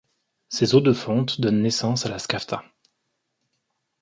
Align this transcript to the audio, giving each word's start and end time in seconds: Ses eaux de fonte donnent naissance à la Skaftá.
Ses 0.49 0.73
eaux 0.73 0.81
de 0.81 0.93
fonte 0.93 1.39
donnent 1.41 1.61
naissance 1.61 2.07
à 2.07 2.09
la 2.09 2.17
Skaftá. 2.17 2.63